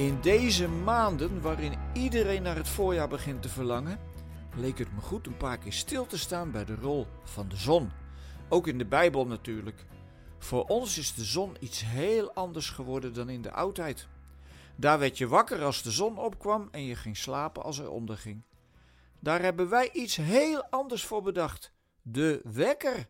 In 0.00 0.20
deze 0.20 0.68
maanden 0.68 1.40
waarin 1.40 1.72
iedereen 1.92 2.42
naar 2.42 2.56
het 2.56 2.68
voorjaar 2.68 3.08
begint 3.08 3.42
te 3.42 3.48
verlangen, 3.48 3.98
leek 4.56 4.78
het 4.78 4.92
me 4.94 5.00
goed 5.00 5.26
een 5.26 5.36
paar 5.36 5.58
keer 5.58 5.72
stil 5.72 6.06
te 6.06 6.18
staan 6.18 6.50
bij 6.50 6.64
de 6.64 6.74
rol 6.74 7.06
van 7.22 7.48
de 7.48 7.56
zon. 7.56 7.90
Ook 8.48 8.66
in 8.66 8.78
de 8.78 8.86
Bijbel 8.86 9.26
natuurlijk. 9.26 9.84
Voor 10.38 10.64
ons 10.64 10.98
is 10.98 11.14
de 11.14 11.24
zon 11.24 11.56
iets 11.60 11.84
heel 11.84 12.32
anders 12.32 12.70
geworden 12.70 13.14
dan 13.14 13.28
in 13.28 13.42
de 13.42 13.52
oudheid. 13.52 14.08
Daar 14.76 14.98
werd 14.98 15.18
je 15.18 15.28
wakker 15.28 15.62
als 15.62 15.82
de 15.82 15.90
zon 15.90 16.18
opkwam 16.18 16.68
en 16.70 16.84
je 16.84 16.94
ging 16.94 17.16
slapen 17.16 17.62
als 17.62 17.78
er 17.78 17.90
onderging. 17.90 18.42
Daar 19.18 19.42
hebben 19.42 19.68
wij 19.68 19.90
iets 19.92 20.16
heel 20.16 20.64
anders 20.64 21.04
voor 21.04 21.22
bedacht: 21.22 21.72
de 22.02 22.40
wekker. 22.44 23.08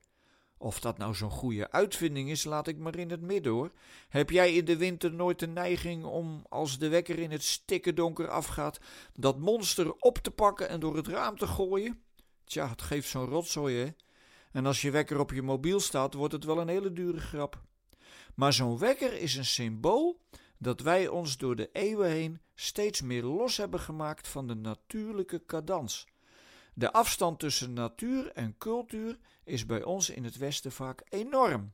Of 0.63 0.81
dat 0.81 0.99
nou 0.99 1.15
zo'n 1.15 1.31
goede 1.31 1.71
uitvinding 1.71 2.31
is, 2.31 2.45
laat 2.45 2.67
ik 2.67 2.79
maar 2.79 2.97
in 2.97 3.11
het 3.11 3.21
midden 3.21 3.53
hoor. 3.53 3.71
Heb 4.09 4.31
jij 4.31 4.55
in 4.55 4.65
de 4.65 4.77
winter 4.77 5.13
nooit 5.13 5.39
de 5.39 5.47
neiging 5.47 6.05
om, 6.05 6.45
als 6.49 6.79
de 6.79 6.89
wekker 6.89 7.19
in 7.19 7.31
het 7.31 7.43
stikke 7.43 7.93
donker 7.93 8.29
afgaat, 8.29 8.81
dat 9.15 9.39
monster 9.39 9.93
op 9.93 10.19
te 10.19 10.31
pakken 10.31 10.69
en 10.69 10.81
door 10.81 10.97
het 10.97 11.09
raam 11.09 11.39
te 11.39 11.47
gooien? 11.47 12.03
Tja, 12.45 12.69
het 12.69 12.83
geeft 12.83 13.09
zo'n 13.09 13.27
rotzooi 13.27 13.77
hè. 13.77 13.89
En 14.53 14.67
als 14.67 14.83
je 14.83 14.91
wekker 14.91 15.19
op 15.19 15.31
je 15.31 15.43
mobiel 15.43 15.81
staat, 15.81 16.15
wordt 16.15 16.33
het 16.33 16.45
wel 16.45 16.61
een 16.61 16.69
hele 16.69 16.93
dure 16.93 17.21
grap. 17.21 17.63
Maar 18.35 18.53
zo'n 18.53 18.79
wekker 18.79 19.13
is 19.13 19.37
een 19.37 19.45
symbool 19.45 20.21
dat 20.59 20.81
wij 20.81 21.09
ons 21.09 21.37
door 21.37 21.57
de 21.57 21.71
eeuwen 21.73 22.11
heen 22.11 22.41
steeds 22.55 23.03
meer 23.03 23.23
los 23.23 23.57
hebben 23.57 23.81
gemaakt 23.81 24.29
van 24.29 24.47
de 24.47 24.55
natuurlijke 24.55 25.43
cadans. 25.47 26.07
De 26.75 26.93
afstand 26.93 27.39
tussen 27.39 27.73
natuur 27.73 28.33
en 28.33 28.59
cultuur 28.59 29.19
is 29.45 29.67
bij 29.67 29.83
ons 29.83 30.11
in 30.11 30.25
het 30.25 30.37
Westen 30.37 30.73
vaak 30.73 31.03
enorm. 31.09 31.73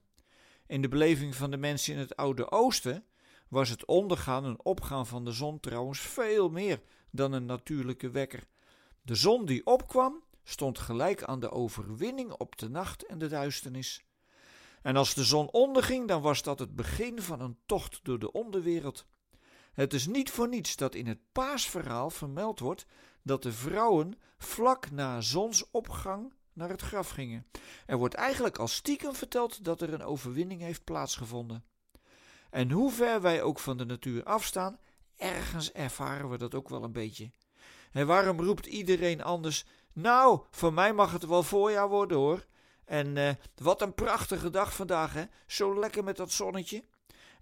In 0.66 0.82
de 0.82 0.88
beleving 0.88 1.34
van 1.34 1.50
de 1.50 1.56
mensen 1.56 1.92
in 1.92 1.98
het 1.98 2.16
Oude 2.16 2.50
Oosten 2.50 3.04
was 3.48 3.68
het 3.68 3.84
ondergaan 3.84 4.44
en 4.44 4.64
opgaan 4.64 5.06
van 5.06 5.24
de 5.24 5.32
zon 5.32 5.60
trouwens 5.60 6.00
veel 6.00 6.50
meer 6.50 6.82
dan 7.10 7.32
een 7.32 7.46
natuurlijke 7.46 8.10
wekker. 8.10 8.46
De 9.02 9.14
zon 9.14 9.44
die 9.44 9.66
opkwam 9.66 10.24
stond 10.44 10.78
gelijk 10.78 11.22
aan 11.22 11.40
de 11.40 11.50
overwinning 11.50 12.32
op 12.32 12.58
de 12.58 12.68
nacht 12.68 13.06
en 13.06 13.18
de 13.18 13.28
duisternis. 13.28 14.04
En 14.82 14.96
als 14.96 15.14
de 15.14 15.24
zon 15.24 15.50
onderging, 15.50 16.08
dan 16.08 16.22
was 16.22 16.42
dat 16.42 16.58
het 16.58 16.76
begin 16.76 17.22
van 17.22 17.40
een 17.40 17.58
tocht 17.66 18.00
door 18.02 18.18
de 18.18 18.32
onderwereld. 18.32 19.06
Het 19.72 19.94
is 19.94 20.06
niet 20.06 20.30
voor 20.30 20.48
niets 20.48 20.76
dat 20.76 20.94
in 20.94 21.06
het 21.06 21.18
paasverhaal 21.32 22.10
vermeld 22.10 22.60
wordt 22.60 22.86
dat 23.26 23.42
de 23.42 23.52
vrouwen 23.52 24.18
vlak 24.38 24.90
na 24.90 25.20
zonsopgang 25.20 26.32
naar 26.52 26.68
het 26.68 26.82
graf 26.82 27.08
gingen. 27.08 27.46
Er 27.86 27.96
wordt 27.96 28.14
eigenlijk 28.14 28.58
al 28.58 28.68
stiekem 28.68 29.14
verteld 29.14 29.64
dat 29.64 29.80
er 29.80 29.92
een 29.92 30.04
overwinning 30.04 30.60
heeft 30.60 30.84
plaatsgevonden. 30.84 31.64
En 32.50 32.70
hoe 32.70 32.90
ver 32.90 33.20
wij 33.20 33.42
ook 33.42 33.58
van 33.58 33.76
de 33.76 33.84
natuur 33.84 34.24
afstaan, 34.24 34.78
ergens 35.16 35.72
ervaren 35.72 36.30
we 36.30 36.38
dat 36.38 36.54
ook 36.54 36.68
wel 36.68 36.82
een 36.82 36.92
beetje. 36.92 37.30
En 37.92 38.06
waarom 38.06 38.40
roept 38.40 38.66
iedereen 38.66 39.22
anders: 39.22 39.64
Nou, 39.92 40.40
voor 40.50 40.72
mij 40.72 40.92
mag 40.92 41.12
het 41.12 41.26
wel 41.26 41.42
voorjaar 41.42 41.88
worden 41.88 42.16
hoor. 42.16 42.46
En 42.84 43.16
uh, 43.16 43.30
wat 43.54 43.82
een 43.82 43.94
prachtige 43.94 44.50
dag 44.50 44.74
vandaag, 44.74 45.12
hè? 45.12 45.24
Zo 45.46 45.78
lekker 45.78 46.04
met 46.04 46.16
dat 46.16 46.30
zonnetje. 46.30 46.84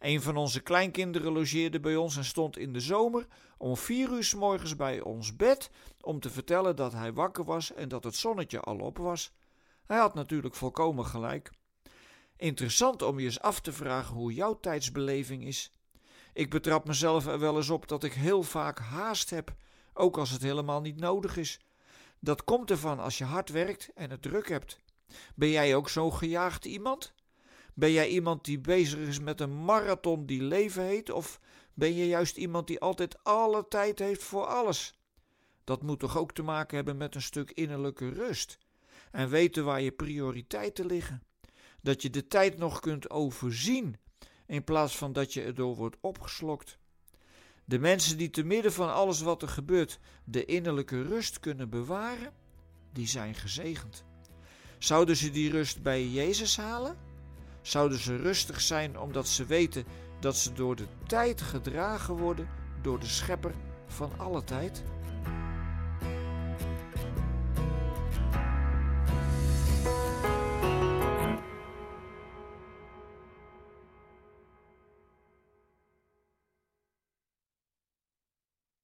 Een 0.05 0.23
van 0.23 0.37
onze 0.37 0.61
kleinkinderen 0.61 1.33
logeerde 1.33 1.81
bij 1.81 1.97
ons 1.97 2.17
en 2.17 2.25
stond 2.25 2.59
in 2.59 2.73
de 2.73 2.81
zomer 2.81 3.27
om 3.59 3.77
vier 3.77 4.11
uur 4.11 4.25
s 4.25 4.35
morgens 4.35 4.77
bij 4.77 5.01
ons 5.01 5.37
bed 5.37 5.71
om 6.01 6.21
te 6.21 6.31
vertellen 6.31 6.77
dat 6.77 6.93
hij 6.93 7.13
wakker 7.13 7.45
was 7.45 7.73
en 7.73 7.89
dat 7.89 8.05
het 8.05 8.17
zonnetje 8.17 8.61
al 8.61 8.79
op 8.79 8.99
was. 8.99 9.33
Hij 9.87 9.99
had 9.99 10.15
natuurlijk 10.15 10.55
volkomen 10.55 11.07
gelijk. 11.07 11.51
Interessant 12.37 13.03
om 13.03 13.19
je 13.19 13.25
eens 13.25 13.41
af 13.41 13.61
te 13.61 13.73
vragen 13.73 14.15
hoe 14.15 14.35
jouw 14.35 14.61
tijdsbeleving 14.61 15.45
is. 15.45 15.73
Ik 16.33 16.51
betrap 16.51 16.87
mezelf 16.87 17.27
er 17.27 17.39
wel 17.39 17.57
eens 17.57 17.71
op 17.71 17.89
dat 17.89 18.05
ik 18.05 18.13
heel 18.13 18.43
vaak 18.43 18.79
haast 18.79 19.31
heb, 19.31 19.55
ook 19.95 20.19
als 20.19 20.31
het 20.31 20.43
helemaal 20.43 20.81
niet 20.81 21.01
nodig 21.01 21.37
is. 21.37 21.61
Dat 22.21 22.45
komt 22.45 22.71
ervan 22.71 22.99
als 22.99 23.19
je 23.19 23.25
hard 23.25 23.49
werkt 23.49 23.91
en 23.95 24.11
het 24.11 24.23
druk 24.23 24.49
hebt. 24.49 24.81
Ben 25.35 25.51
jij 25.51 25.75
ook 25.75 25.89
zo'n 25.89 26.15
gejaagd 26.15 26.65
iemand? 26.65 27.15
Ben 27.75 27.93
jij 27.93 28.09
iemand 28.09 28.45
die 28.45 28.59
bezig 28.59 28.99
is 28.99 29.21
met 29.21 29.41
een 29.41 29.65
marathon 29.65 30.27
die 30.27 30.43
leven 30.43 30.83
heet? 30.83 31.11
Of 31.11 31.41
ben 31.75 31.95
je 31.95 32.07
juist 32.07 32.37
iemand 32.37 32.67
die 32.67 32.81
altijd 32.81 33.25
alle 33.25 33.69
tijd 33.69 33.99
heeft 33.99 34.23
voor 34.23 34.47
alles? 34.47 34.99
Dat 35.65 35.83
moet 35.83 35.99
toch 35.99 36.19
ook 36.19 36.33
te 36.33 36.43
maken 36.43 36.77
hebben 36.77 36.97
met 36.97 37.15
een 37.15 37.23
stuk 37.23 37.51
innerlijke 37.51 38.09
rust 38.09 38.59
en 39.11 39.29
weten 39.29 39.65
waar 39.65 39.81
je 39.81 39.93
prioriteiten 39.93 40.87
liggen. 40.87 41.23
Dat 41.81 42.03
je 42.03 42.11
de 42.11 42.27
tijd 42.27 42.59
nog 42.59 42.81
kunt 42.81 43.11
overzien 43.11 43.97
in 44.47 44.65
plaats 44.65 44.97
van 44.97 45.13
dat 45.13 45.33
je 45.33 45.43
erdoor 45.43 45.77
wordt 45.77 45.97
opgeslokt. 46.01 46.79
De 47.65 47.79
mensen 47.79 48.19
die 48.19 48.31
te 48.31 48.43
midden 48.43 48.73
van 48.73 48.93
alles 48.93 49.21
wat 49.21 49.43
er 49.43 49.49
gebeurt 49.49 49.99
de 50.25 50.45
innerlijke 50.45 51.03
rust 51.03 51.41
kunnen 51.41 51.71
bewaren, 51.71 52.33
die 52.93 53.07
zijn 53.07 53.35
gezegend. 53.35 54.05
Zouden 54.79 55.17
ze 55.17 55.31
die 55.31 55.51
rust 55.51 55.83
bij 55.83 56.07
Jezus 56.07 56.57
halen? 56.57 57.14
Zouden 57.65 57.99
ze 57.99 58.17
rustig 58.17 58.61
zijn 58.61 58.99
omdat 58.99 59.29
ze 59.29 59.45
weten 59.45 59.85
dat 60.21 60.37
ze 60.37 60.53
door 60.53 60.77
de 60.77 60.87
tijd 61.07 61.41
gedragen 61.41 62.15
worden 62.15 62.49
door 62.83 62.99
de 63.01 63.07
schepper 63.07 63.55
van 63.87 64.11
alle 64.17 64.45
tijd? 64.45 64.83